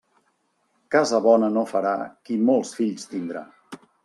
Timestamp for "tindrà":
3.15-3.47